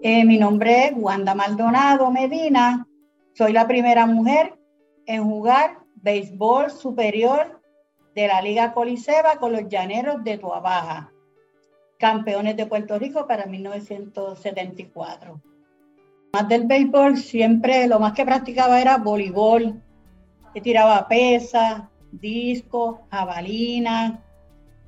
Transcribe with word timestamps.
Eh, 0.00 0.24
mi 0.24 0.38
nombre 0.38 0.86
es 0.86 0.92
Wanda 0.94 1.34
Maldonado 1.34 2.08
Medina. 2.12 2.86
Soy 3.32 3.52
la 3.52 3.66
primera 3.66 4.06
mujer 4.06 4.56
en 5.06 5.24
jugar 5.24 5.78
béisbol 5.96 6.70
superior 6.70 7.60
de 8.14 8.28
la 8.28 8.40
Liga 8.40 8.72
Coliseba 8.72 9.38
con 9.40 9.50
los 9.50 9.68
Llaneros 9.68 10.22
de 10.22 10.38
Tuabaja, 10.38 11.10
campeones 11.98 12.56
de 12.56 12.66
Puerto 12.66 12.96
Rico 12.96 13.26
para 13.26 13.46
1974. 13.46 15.42
Más 16.32 16.48
del 16.48 16.68
béisbol, 16.68 17.16
siempre 17.16 17.88
lo 17.88 17.98
más 17.98 18.12
que 18.12 18.24
practicaba 18.24 18.80
era 18.80 18.98
voleibol, 18.98 19.82
que 20.54 20.60
tiraba 20.60 21.08
pesas, 21.08 21.82
disco, 22.12 23.00
jabalina, 23.10 24.22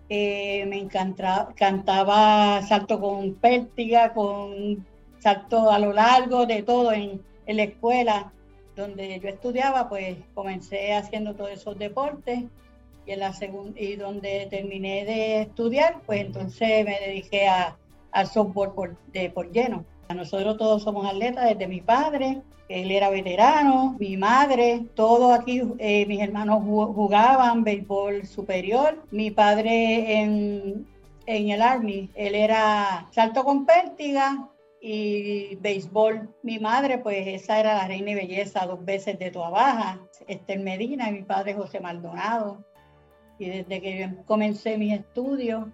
eh, 0.09 0.65
me 0.67 0.79
encantaba, 0.79 1.53
cantaba 1.57 2.63
salto 2.63 3.01
con 3.01 3.35
pértiga, 3.35 4.13
con 4.13 4.87
salto 5.21 5.71
a 5.71 5.79
lo 5.79 5.93
largo 5.93 6.47
de 6.47 6.63
todo 6.63 6.93
en, 6.93 7.23
en 7.47 7.57
la 7.57 7.63
escuela 7.63 8.33
donde 8.77 9.21
yo 9.21 9.29
estudiaba, 9.29 9.89
pues 9.89 10.17
comencé 10.35 10.95
haciendo 10.95 11.35
todos 11.35 11.51
esos 11.51 11.79
deportes 11.79 12.45
y 13.07 13.13
en 13.13 13.21
la 13.21 13.33
y 13.77 13.97
donde 13.97 14.47
terminé 14.51 15.05
de 15.05 15.43
estudiar, 15.43 16.01
pues 16.07 16.21
entonces 16.21 16.85
me 16.85 16.99
dediqué 17.01 17.49
a, 17.49 17.77
al 18.13 18.27
softball 18.27 18.73
por, 18.73 18.97
de, 19.13 19.31
por 19.31 19.51
lleno. 19.53 19.85
Nosotros 20.15 20.57
todos 20.57 20.83
somos 20.83 21.07
atletas, 21.07 21.49
desde 21.51 21.69
mi 21.69 21.81
padre, 21.81 22.43
él 22.69 22.91
era 22.91 23.11
veterano, 23.11 23.97
mi 23.99 24.17
madre, 24.17 24.85
todos 24.95 25.39
aquí, 25.39 25.63
eh, 25.79 26.07
mis 26.07 26.21
hermanos 26.21 26.63
jugaban 26.65 27.65
béisbol 27.65 28.27
superior, 28.27 29.03
mi 29.11 29.31
padre 29.31 30.21
en, 30.21 30.87
en 31.27 31.51
el 31.51 31.63
Army, 31.63 32.11
él 32.15 32.35
era 32.35 33.07
salto 33.13 33.45
con 33.45 33.67
pértiga, 33.67 34.49
y 34.81 35.57
béisbol. 35.57 36.35
Mi 36.43 36.59
madre, 36.59 36.99
pues 36.99 37.27
esa 37.27 37.61
era 37.61 37.75
la 37.75 37.87
reina 37.87 38.11
y 38.11 38.15
belleza 38.15 38.67
dos 38.67 38.85
veces 38.85 39.19
de 39.19 39.31
Toa 39.31 39.51
Baja, 39.51 40.01
Esther 40.27 40.61
Medina 40.61 41.09
y 41.09 41.13
mi 41.13 41.23
padre 41.23 41.55
José 41.55 41.81
Maldonado. 41.81 42.65
Y 43.39 43.49
desde 43.49 43.81
que 43.81 43.99
yo 43.99 44.25
comencé 44.27 44.79
mis 44.79 44.95
estudios, 44.95 45.67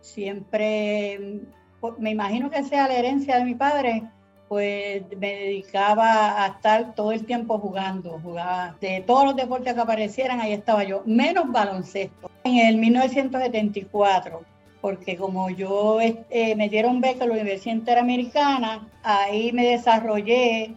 siempre, 0.00 1.40
pues, 1.80 1.98
me 1.98 2.10
imagino 2.10 2.50
que 2.50 2.62
sea 2.64 2.88
la 2.88 2.94
herencia 2.94 3.36
de 3.36 3.44
mi 3.44 3.54
padre, 3.54 4.04
pues 4.48 5.02
me 5.16 5.34
dedicaba 5.34 6.42
a 6.42 6.48
estar 6.48 6.94
todo 6.94 7.12
el 7.12 7.24
tiempo 7.24 7.58
jugando, 7.58 8.18
jugaba 8.20 8.76
de 8.80 9.02
todos 9.06 9.24
los 9.26 9.36
deportes 9.36 9.74
que 9.74 9.80
aparecieran, 9.80 10.40
ahí 10.40 10.52
estaba 10.52 10.82
yo, 10.82 11.02
menos 11.06 11.52
baloncesto. 11.52 12.30
En 12.42 12.56
el 12.56 12.76
1974 12.78 14.49
porque 14.80 15.16
como 15.16 15.50
yo 15.50 16.00
eh, 16.00 16.54
me 16.56 16.68
dieron 16.68 17.00
beca 17.00 17.24
en 17.24 17.30
la 17.30 17.36
Universidad 17.36 17.74
Interamericana, 17.74 18.88
ahí 19.02 19.52
me 19.52 19.66
desarrollé 19.66 20.74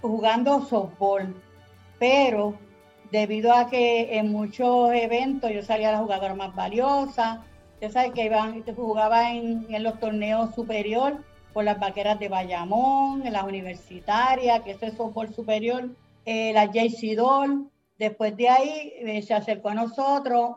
jugando 0.00 0.64
softball, 0.64 1.34
pero 1.98 2.54
debido 3.10 3.52
a 3.52 3.68
que 3.68 4.18
en 4.18 4.32
muchos 4.32 4.92
eventos 4.92 5.50
yo 5.50 5.62
salía 5.62 5.92
la 5.92 5.98
jugadora 5.98 6.34
más 6.34 6.54
valiosa, 6.54 7.44
usted 7.74 7.92
sabe 7.92 8.12
que 8.12 8.24
iban, 8.24 8.62
jugaba 8.74 9.32
en, 9.32 9.66
los 9.82 10.00
torneos 10.00 10.54
superior 10.54 11.22
por 11.52 11.64
las 11.64 11.78
vaqueras 11.78 12.18
de 12.18 12.28
Bayamón, 12.28 13.26
en 13.26 13.32
las 13.32 13.44
universitarias, 13.44 14.62
que 14.62 14.72
es 14.72 14.94
softball 14.96 15.32
superior, 15.34 15.90
eh, 16.24 16.52
la 16.52 16.66
JC 16.66 17.14
Doll, 17.16 17.70
Después 17.98 18.36
de 18.36 18.48
ahí 18.50 18.92
eh, 18.98 19.22
se 19.22 19.32
acercó 19.32 19.70
a 19.70 19.74
nosotros 19.74 20.56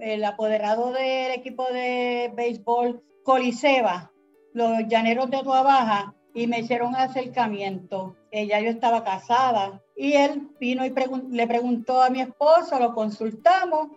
el 0.00 0.24
apoderado 0.24 0.92
del 0.92 1.32
equipo 1.32 1.66
de 1.66 2.32
béisbol 2.34 3.02
Coliseba, 3.22 4.10
los 4.54 4.86
llaneros 4.88 5.30
de 5.30 5.42
Baja, 5.42 6.14
y 6.34 6.46
me 6.46 6.60
hicieron 6.60 6.96
acercamiento. 6.96 8.16
Ella 8.30 8.60
yo 8.60 8.70
estaba 8.70 9.04
casada 9.04 9.82
y 9.94 10.14
él 10.14 10.48
vino 10.58 10.84
y 10.86 10.92
le 11.30 11.46
preguntó 11.46 12.02
a 12.02 12.10
mi 12.10 12.22
esposo, 12.22 12.78
lo 12.80 12.94
consultamos, 12.94 13.88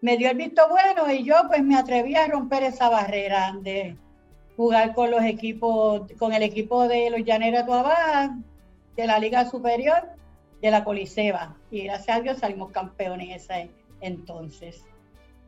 me 0.00 0.16
dio 0.16 0.30
el 0.30 0.36
visto 0.36 0.66
bueno 0.68 1.10
y 1.10 1.24
yo 1.24 1.36
pues 1.46 1.62
me 1.62 1.76
atreví 1.76 2.16
a 2.16 2.26
romper 2.26 2.64
esa 2.64 2.88
barrera 2.88 3.54
de 3.60 3.96
jugar 4.56 4.94
con 4.94 5.10
los 5.10 5.22
equipos, 5.22 6.10
con 6.18 6.32
el 6.32 6.42
equipo 6.42 6.88
de 6.88 7.10
los 7.10 7.22
llaneros 7.24 7.66
de 7.66 7.70
Baja, 7.72 8.38
de 8.96 9.06
la 9.06 9.18
Liga 9.18 9.44
Superior 9.44 10.14
de 10.64 10.70
la 10.70 10.82
Coliseba 10.82 11.54
y 11.70 11.82
gracias 11.82 12.16
a 12.16 12.20
Dios 12.22 12.38
salimos 12.38 12.70
campeones 12.70 13.42
ese 13.42 13.68
entonces. 14.00 14.82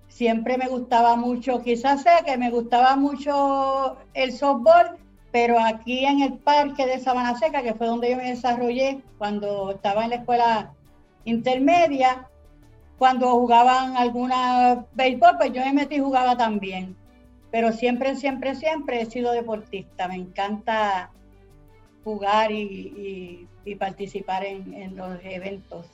Siempre 0.09 0.59
me 0.59 0.69
gustaba 0.69 1.17
mucho, 1.17 1.63
quizás 1.63 2.03
sea 2.03 2.21
que 2.23 2.37
me 2.37 2.51
gustaba 2.51 2.97
mucho 2.97 3.97
el 4.13 4.33
softball, 4.33 4.99
pero 5.33 5.59
aquí 5.59 6.05
en 6.05 6.21
el 6.21 6.35
parque 6.35 6.85
de 6.85 7.01
Sabana 7.01 7.35
Seca, 7.39 7.63
que 7.63 7.73
fue 7.73 7.87
donde 7.87 8.11
yo 8.11 8.19
me 8.19 8.29
desarrollé 8.29 9.01
cuando 9.17 9.71
estaba 9.71 10.05
en 10.05 10.11
la 10.11 10.17
escuela 10.17 10.75
intermedia, 11.25 12.29
cuando 12.99 13.31
jugaban 13.31 13.97
alguna 13.97 14.85
béisbol, 14.93 15.39
pues 15.39 15.51
yo 15.55 15.65
me 15.65 15.73
metí 15.73 15.95
y 15.97 16.01
jugaba 16.01 16.37
también. 16.37 16.95
Pero 17.51 17.73
siempre, 17.73 18.17
siempre, 18.17 18.55
siempre 18.55 19.01
he 19.01 19.07
sido 19.07 19.33
deportista. 19.33 20.09
Me 20.09 20.17
encanta 20.17 21.11
jugar 22.07 22.53
y 22.53 23.49
participar 23.81 24.45
en, 24.45 24.95
los 24.95 25.19
eventos. 25.25 25.87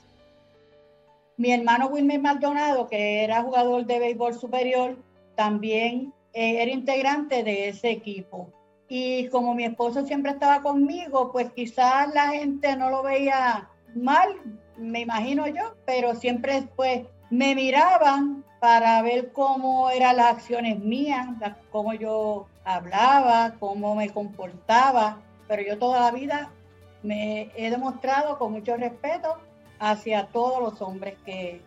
Mi 1.37 1.51
hermano 1.51 1.87
Wilmer 1.87 2.21
Maldonado, 2.21 2.87
que 2.87 3.23
era 3.23 3.41
jugador 3.41 3.87
de 3.87 3.97
béisbol 3.97 4.35
superior, 4.35 4.95
también 5.35 6.13
eh, 6.33 6.61
era 6.61 6.69
integrante 6.69 7.41
de 7.41 7.69
ese 7.69 7.89
equipo. 7.89 8.47
Y 8.87 9.27
como 9.29 9.55
mi 9.55 9.65
esposo 9.65 10.05
siempre 10.05 10.33
estaba 10.33 10.61
conmigo, 10.61 11.31
pues 11.31 11.51
quizás 11.51 12.13
la 12.13 12.27
gente 12.27 12.75
no 12.75 12.91
lo 12.91 13.01
veía 13.01 13.67
mal, 13.95 14.29
me 14.77 14.99
imagino 14.99 15.47
yo, 15.47 15.73
pero 15.87 16.13
siempre 16.13 16.67
pues 16.75 17.07
me 17.31 17.55
miraban 17.55 18.45
para 18.59 19.01
ver 19.01 19.31
cómo 19.33 19.89
eran 19.89 20.17
las 20.17 20.35
acciones 20.35 20.77
mías, 20.79 21.27
cómo 21.71 21.95
yo 21.95 22.45
hablaba, 22.63 23.55
cómo 23.59 23.95
me 23.95 24.11
comportaba, 24.11 25.17
pero 25.53 25.69
yo 25.69 25.77
toda 25.77 25.99
la 25.99 26.09
vida 26.09 26.49
me 27.03 27.51
he 27.55 27.69
demostrado 27.69 28.39
con 28.39 28.53
mucho 28.53 28.75
respeto 28.75 29.37
hacia 29.77 30.25
todos 30.25 30.59
los 30.59 30.81
hombres 30.81 31.13
que, 31.23 31.61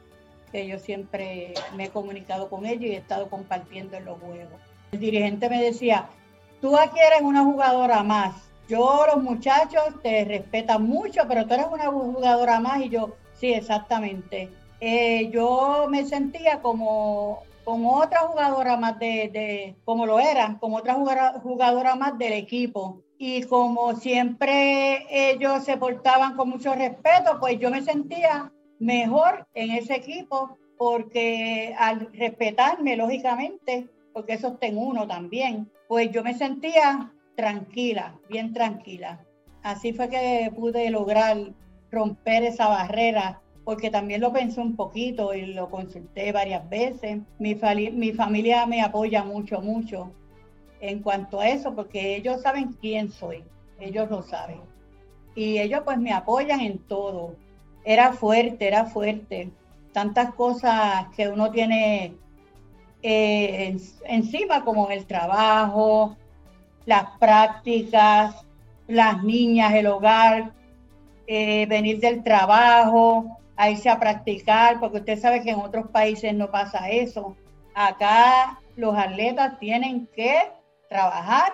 yo 0.52 0.80
siempre 0.80 1.54
me 1.76 1.84
he 1.84 1.90
comunicado 1.90 2.50
con 2.50 2.66
ellos 2.66 2.86
y 2.86 2.94
he 2.94 2.96
estado 2.96 3.28
compartiendo 3.30 3.96
en 3.96 4.06
los 4.06 4.18
juegos. 4.18 4.58
El 4.90 4.98
dirigente 4.98 5.48
me 5.48 5.62
decía, 5.62 6.08
tú 6.60 6.76
aquí 6.76 6.98
eres 6.98 7.20
una 7.22 7.44
jugadora 7.44 8.02
más. 8.02 8.34
Yo, 8.68 9.04
los 9.06 9.22
muchachos, 9.22 9.84
te 10.02 10.24
respetan 10.24 10.82
mucho, 10.82 11.22
pero 11.28 11.46
tú 11.46 11.54
eres 11.54 11.66
una 11.70 11.86
jugadora 11.86 12.58
más 12.58 12.80
y 12.80 12.88
yo, 12.88 13.14
sí, 13.34 13.52
exactamente. 13.52 14.48
Eh, 14.80 15.30
yo 15.30 15.86
me 15.88 16.04
sentía 16.06 16.60
como, 16.60 17.44
como 17.64 17.98
otra 17.98 18.20
jugadora 18.20 18.76
más 18.78 18.98
de, 18.98 19.30
de, 19.32 19.76
como 19.84 20.06
lo 20.06 20.18
era, 20.18 20.56
como 20.58 20.78
otra 20.78 20.94
jugadora 20.94 21.94
más 21.94 22.18
del 22.18 22.32
equipo 22.32 23.04
y 23.18 23.42
como 23.44 23.94
siempre 23.96 25.06
ellos 25.10 25.64
se 25.64 25.76
portaban 25.76 26.36
con 26.36 26.50
mucho 26.50 26.74
respeto, 26.74 27.38
pues 27.40 27.58
yo 27.58 27.70
me 27.70 27.82
sentía 27.82 28.52
mejor 28.78 29.46
en 29.54 29.70
ese 29.70 29.96
equipo 29.96 30.56
porque 30.76 31.74
al 31.78 32.12
respetarme, 32.12 32.96
lógicamente, 32.96 33.88
porque 34.12 34.34
eso 34.34 34.48
está 34.48 34.66
en 34.66 34.76
uno 34.76 35.06
también, 35.06 35.70
pues 35.88 36.10
yo 36.10 36.22
me 36.22 36.34
sentía 36.34 37.12
tranquila, 37.36 38.18
bien 38.28 38.52
tranquila. 38.52 39.24
Así 39.62 39.92
fue 39.92 40.08
que 40.08 40.50
pude 40.54 40.90
lograr 40.90 41.36
romper 41.90 42.44
esa 42.44 42.68
barrera, 42.68 43.40
porque 43.64 43.90
también 43.90 44.20
lo 44.20 44.32
pensé 44.32 44.60
un 44.60 44.76
poquito 44.76 45.34
y 45.34 45.46
lo 45.46 45.70
consulté 45.70 46.30
varias 46.32 46.68
veces. 46.68 47.18
Mi, 47.38 47.56
mi 47.92 48.12
familia 48.12 48.66
me 48.66 48.82
apoya 48.82 49.24
mucho, 49.24 49.60
mucho 49.60 50.12
en 50.80 51.00
cuanto 51.02 51.40
a 51.40 51.48
eso, 51.48 51.74
porque 51.74 52.16
ellos 52.16 52.42
saben 52.42 52.72
quién 52.80 53.10
soy, 53.10 53.44
ellos 53.80 54.10
lo 54.10 54.22
saben. 54.22 54.60
Y 55.34 55.58
ellos 55.58 55.82
pues 55.84 55.98
me 55.98 56.12
apoyan 56.12 56.60
en 56.60 56.78
todo. 56.78 57.36
Era 57.84 58.12
fuerte, 58.12 58.66
era 58.66 58.86
fuerte. 58.86 59.50
Tantas 59.92 60.34
cosas 60.34 61.06
que 61.14 61.28
uno 61.28 61.50
tiene 61.50 62.14
eh, 63.02 63.76
encima, 64.06 64.64
como 64.64 64.90
el 64.90 65.06
trabajo, 65.06 66.16
las 66.86 67.10
prácticas, 67.18 68.46
las 68.88 69.22
niñas, 69.22 69.74
el 69.74 69.86
hogar, 69.86 70.52
eh, 71.26 71.66
venir 71.66 72.00
del 72.00 72.22
trabajo, 72.22 73.38
a 73.56 73.70
irse 73.70 73.88
a 73.88 73.98
practicar, 73.98 74.78
porque 74.80 74.98
usted 74.98 75.18
sabe 75.18 75.42
que 75.42 75.50
en 75.50 75.60
otros 75.60 75.88
países 75.88 76.34
no 76.34 76.50
pasa 76.50 76.90
eso. 76.90 77.36
Acá 77.74 78.60
los 78.76 78.96
atletas 78.96 79.58
tienen 79.58 80.06
que 80.14 80.36
trabajar 80.88 81.52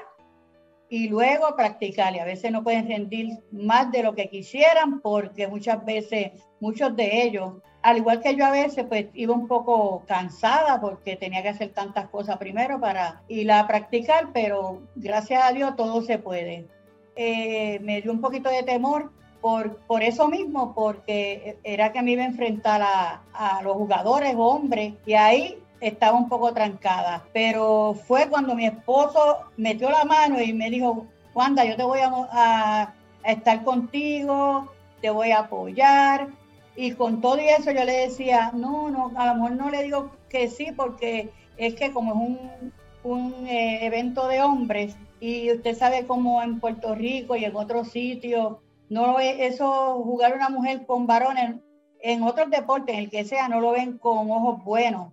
y 0.89 1.09
luego 1.09 1.57
practicar. 1.57 2.15
Y 2.15 2.19
a 2.19 2.25
veces 2.25 2.53
no 2.53 2.63
pueden 2.63 2.87
rendir 2.87 3.39
más 3.51 3.91
de 3.91 4.03
lo 4.03 4.15
que 4.15 4.29
quisieran 4.29 5.01
porque 5.01 5.49
muchas 5.49 5.85
veces, 5.85 6.33
muchos 6.61 6.95
de 6.95 7.23
ellos, 7.23 7.55
al 7.83 7.97
igual 7.97 8.21
que 8.21 8.37
yo 8.37 8.45
a 8.45 8.51
veces, 8.51 8.85
pues 8.89 9.07
iba 9.15 9.35
un 9.35 9.49
poco 9.49 10.05
cansada 10.07 10.81
porque 10.81 11.17
tenía 11.17 11.43
que 11.43 11.49
hacer 11.49 11.71
tantas 11.71 12.09
cosas 12.11 12.37
primero 12.37 12.79
para 12.79 13.23
ir 13.29 13.51
a 13.51 13.67
practicar, 13.67 14.29
pero 14.33 14.83
gracias 14.95 15.43
a 15.45 15.53
Dios 15.53 15.75
todo 15.77 16.03
se 16.03 16.19
puede. 16.19 16.69
eh, 17.17 17.79
me 17.81 18.01
dio 18.01 18.13
un 18.13 18.21
poquito 18.21 18.49
de 18.51 18.63
temor 18.63 19.13
por, 19.41 19.79
por 19.87 20.03
eso 20.03 20.29
mismo, 20.29 20.75
porque 20.75 21.59
era 21.65 21.91
que 21.93 22.03
me 22.03 22.13
iba 22.13 22.23
a 22.23 22.27
enfrentar 22.27 22.83
a, 22.83 23.23
a 23.33 23.63
los 23.63 23.75
jugadores 23.75 24.35
hombres 24.37 24.95
y 25.05 25.15
ahí 25.15 25.59
estaba 25.83 26.17
un 26.17 26.29
poco 26.29 26.55
trancada. 26.55 27.25
Pero 27.33 27.95
fue 28.07 28.29
cuando 28.29 28.55
mi 28.55 28.67
esposo 28.67 29.41
metió 29.57 29.91
la 29.91 30.05
mano 30.05 30.41
y 30.41 30.53
me 30.53 30.71
dijo, 30.71 31.07
Wanda, 31.35 31.65
yo 31.65 31.77
te 31.77 31.83
voy 31.83 32.01
a, 32.03 32.95
estar 33.25 33.63
contigo, 33.63 34.73
te 35.01 35.11
voy 35.11 35.33
a 35.33 35.41
apoyar. 35.41 36.29
Y 36.75 36.93
con 36.93 37.21
todo 37.21 37.39
y 37.39 37.49
eso 37.49 37.71
yo 37.71 37.85
le 37.85 38.09
decía, 38.09 38.51
no, 38.55 38.89
no, 38.89 39.13
a 39.17 39.27
lo 39.27 39.35
mejor 39.35 39.53
no 39.53 39.71
le 39.71 39.83
digo 39.83 40.11
que 40.31 40.49
sí, 40.49 40.73
porque 40.75 41.31
es 41.59 41.75
que 41.75 41.93
como 41.93 42.13
es 42.13 42.19
un, 42.19 42.73
un 43.13 43.47
eh, 43.47 43.85
evento 43.85 44.27
de 44.29 44.41
hombres 44.41 44.97
y 45.21 45.53
usted 45.53 45.77
sabe 45.77 46.07
cómo 46.07 46.43
en 46.43 46.61
Puerto 46.61 46.95
Rico 46.95 47.37
y 47.37 47.45
en 47.45 47.55
otros 47.55 47.91
sitios 47.91 48.57
no 48.89 49.19
eso, 49.21 50.03
jugar 50.03 50.35
una 50.35 50.49
mujer 50.49 50.85
con 50.85 51.07
varones 51.07 51.57
en 52.03 52.23
otros 52.23 52.51
deportes, 52.51 52.95
en 52.95 53.05
el 53.05 53.11
que 53.11 53.25
sea, 53.25 53.49
no 53.49 53.61
lo 53.61 53.71
ven 53.71 53.97
con 53.97 54.31
ojos 54.31 54.63
buenos. 54.65 55.13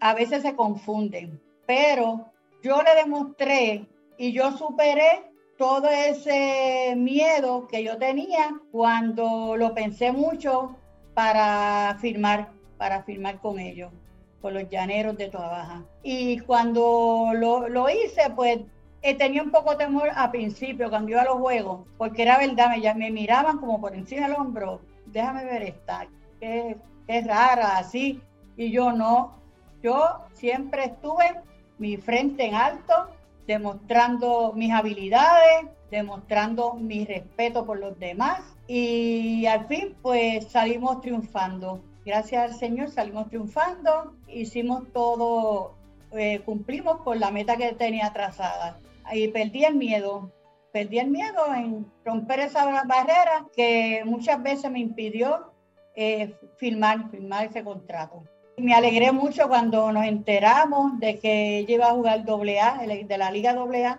A 0.00 0.14
veces 0.14 0.42
se 0.42 0.54
confunden. 0.54 1.40
Pero 1.66 2.26
yo 2.62 2.82
le 2.82 2.94
demostré 2.94 3.86
y 4.16 4.32
yo 4.32 4.52
superé 4.52 5.30
todo 5.58 5.88
ese 5.88 6.94
miedo 6.96 7.66
que 7.66 7.82
yo 7.82 7.98
tenía 7.98 8.60
cuando 8.70 9.56
lo 9.56 9.74
pensé 9.74 10.12
mucho 10.12 10.76
para 11.14 11.96
firmar, 12.00 12.52
para 12.76 13.02
firmar 13.02 13.40
con 13.40 13.58
ellos, 13.58 13.92
con 14.40 14.54
los 14.54 14.68
llaneros 14.68 15.16
de 15.16 15.28
Toda 15.28 15.48
Baja. 15.48 15.84
Y 16.02 16.38
cuando 16.40 17.30
lo, 17.34 17.68
lo 17.68 17.90
hice, 17.90 18.30
pues 18.36 18.60
eh, 19.02 19.14
tenía 19.14 19.42
un 19.42 19.50
poco 19.50 19.70
de 19.70 19.84
temor 19.84 20.10
al 20.14 20.30
principio 20.30 20.90
cuando 20.90 21.10
iba 21.10 21.22
a 21.22 21.24
los 21.24 21.38
juegos, 21.38 21.86
porque 21.96 22.22
era 22.22 22.38
verdad, 22.38 22.70
me, 22.70 22.94
me 22.94 23.10
miraban 23.10 23.58
como 23.58 23.80
por 23.80 23.94
encima 23.94 24.26
del 24.26 24.36
hombro, 24.36 24.80
déjame 25.06 25.44
ver 25.44 25.62
esta, 25.62 26.06
que 26.40 26.76
es 27.06 27.26
rara, 27.26 27.78
así, 27.78 28.20
y 28.56 28.70
yo 28.70 28.92
no, 28.92 29.37
yo 29.82 30.24
siempre 30.32 30.84
estuve 30.84 31.40
mi 31.78 31.96
frente 31.96 32.46
en 32.46 32.54
alto, 32.54 33.08
demostrando 33.46 34.52
mis 34.54 34.72
habilidades, 34.72 35.66
demostrando 35.90 36.74
mi 36.74 37.04
respeto 37.04 37.64
por 37.64 37.78
los 37.78 37.98
demás, 37.98 38.40
y 38.66 39.46
al 39.46 39.66
fin 39.66 39.96
pues 40.02 40.48
salimos 40.48 41.00
triunfando. 41.00 41.82
Gracias 42.04 42.42
al 42.42 42.58
Señor 42.58 42.90
salimos 42.90 43.28
triunfando, 43.28 44.14
hicimos 44.28 44.92
todo, 44.92 45.74
eh, 46.12 46.40
cumplimos 46.40 47.00
con 47.02 47.20
la 47.20 47.30
meta 47.30 47.56
que 47.56 47.72
tenía 47.72 48.12
trazada 48.12 48.78
y 49.12 49.28
perdí 49.28 49.64
el 49.64 49.74
miedo, 49.74 50.30
perdí 50.72 50.98
el 50.98 51.08
miedo 51.08 51.54
en 51.54 51.86
romper 52.04 52.40
esa 52.40 52.64
barrera 52.84 53.46
que 53.54 54.02
muchas 54.04 54.42
veces 54.42 54.70
me 54.70 54.80
impidió 54.80 55.52
eh, 55.94 56.34
firmar, 56.56 57.10
firmar 57.10 57.46
ese 57.46 57.64
contrato. 57.64 58.22
Me 58.58 58.74
alegré 58.74 59.12
mucho 59.12 59.48
cuando 59.48 59.92
nos 59.92 60.04
enteramos 60.04 60.98
de 60.98 61.18
que 61.18 61.58
ella 61.58 61.74
iba 61.74 61.86
a 61.86 61.92
jugar 61.92 62.24
AA, 62.28 62.86
de 62.86 63.18
la 63.18 63.30
Liga 63.30 63.52
AA, 63.52 63.98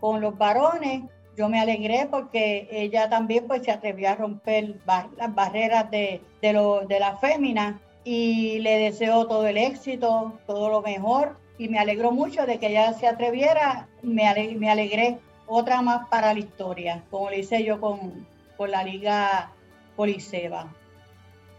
con 0.00 0.20
los 0.20 0.36
varones. 0.36 1.02
Yo 1.36 1.48
me 1.48 1.60
alegré 1.60 2.06
porque 2.10 2.68
ella 2.70 3.08
también 3.08 3.46
pues, 3.46 3.62
se 3.62 3.70
atrevió 3.70 4.10
a 4.10 4.14
romper 4.16 4.76
las 5.16 5.34
barreras 5.34 5.90
de, 5.90 6.20
de, 6.42 6.86
de 6.88 7.00
la 7.00 7.16
fémina 7.16 7.80
y 8.04 8.58
le 8.60 8.78
deseo 8.78 9.26
todo 9.26 9.46
el 9.46 9.56
éxito, 9.56 10.38
todo 10.46 10.68
lo 10.68 10.82
mejor 10.82 11.36
y 11.58 11.68
me 11.68 11.78
alegró 11.78 12.10
mucho 12.10 12.46
de 12.46 12.58
que 12.58 12.68
ella 12.68 12.92
se 12.94 13.06
atreviera, 13.06 13.86
me, 14.02 14.56
me 14.58 14.70
alegré 14.70 15.18
otra 15.46 15.82
más 15.82 16.08
para 16.08 16.32
la 16.32 16.40
historia, 16.40 17.02
como 17.10 17.30
le 17.30 17.40
hice 17.40 17.62
yo 17.64 17.80
con, 17.80 18.26
con 18.56 18.70
la 18.70 18.82
Liga 18.82 19.50
Policeba. 19.96 20.72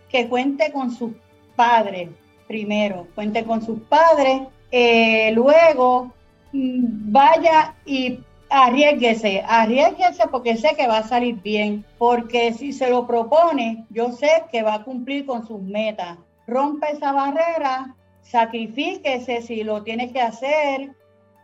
Que 0.10 0.28
cuente 0.28 0.72
con 0.72 0.92
sus 0.92 1.12
padres 1.56 2.10
primero, 2.48 3.08
cuente 3.16 3.44
con 3.44 3.62
sus 3.62 3.80
padres, 3.82 4.42
eh, 4.72 5.32
luego 5.34 6.14
mm, 6.54 7.12
vaya 7.12 7.76
y 7.86 8.20
arriesguese, 8.50 9.44
arriesguese 9.48 10.28
porque 10.30 10.58
sé 10.58 10.76
que 10.78 10.88
va 10.88 11.00
a 11.00 11.08
salir 11.08 11.42
bien, 11.42 11.86
porque 11.98 12.54
si 12.54 12.74
se 12.74 12.90
lo 12.90 13.08
propone, 13.08 13.86
yo 13.90 14.12
sé 14.12 14.30
que 14.52 14.64
va 14.64 14.76
a 14.76 14.84
cumplir 14.84 15.26
con 15.26 15.46
sus 15.48 15.62
metas. 15.62 16.18
Rompe 16.48 16.92
esa 16.92 17.12
barrera 17.12 17.96
sacrifíquese 18.26 19.42
si 19.42 19.64
lo 19.64 19.84
tiene 19.84 20.12
que 20.12 20.22
hacer, 20.22 20.92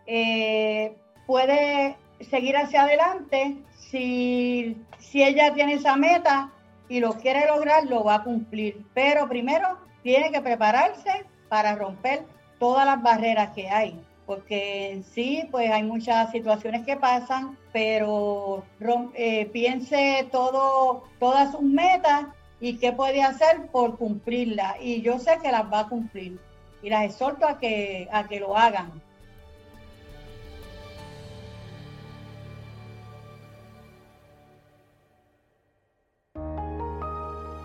eh, 0.08 0.96
puede 1.28 1.96
seguir 2.30 2.58
hacia 2.58 2.84
adelante. 2.84 3.58
Si, 3.78 4.78
si 5.00 5.24
ella 5.24 5.54
tiene 5.54 5.74
esa 5.74 5.96
meta 5.96 6.52
y 6.92 7.00
lo 7.00 7.14
quiere 7.14 7.48
lograr, 7.48 7.86
lo 7.86 8.04
va 8.04 8.16
a 8.16 8.24
cumplir. 8.26 8.86
Pero 8.94 9.30
primero 9.30 9.78
tiene 10.04 10.30
que 10.30 10.42
prepararse 10.42 11.24
para 11.48 11.74
romper 11.74 12.26
todas 12.60 12.86
las 12.86 13.02
barreras 13.02 13.52
que 13.52 13.70
hay. 13.70 13.98
Porque 14.26 15.02
sí, 15.10 15.48
pues 15.52 15.72
hay 15.72 15.84
muchas 15.84 16.32
situaciones 16.32 16.86
que 16.86 16.98
pasan, 16.98 17.58
pero 17.72 18.66
eh, 19.14 19.46
piense 19.54 20.28
todo, 20.34 21.06
todas 21.18 21.54
sus 21.54 21.62
metas 21.62 22.26
y 22.60 22.78
qué 22.78 22.92
puede 22.92 23.24
hacer 23.24 23.68
por 23.72 23.98
cumplirlas. 23.98 24.76
Y 24.82 25.02
yo 25.02 25.18
sé 25.18 25.40
que 25.42 25.50
las 25.50 25.72
va 25.72 25.80
a 25.80 25.88
cumplir 25.88 26.40
y 26.84 26.90
las 26.90 27.06
exhorto 27.06 27.48
a 27.48 27.58
que, 27.58 28.10
a 28.12 28.28
que 28.28 28.42
lo 28.42 28.58
hagan. 28.58 29.02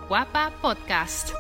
Guapa 0.08 0.54
Podcast. 0.62 1.34